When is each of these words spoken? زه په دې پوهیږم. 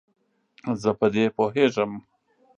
زه 0.81 0.91
په 0.99 1.07
دې 1.13 1.25
پوهیږم. 1.37 1.91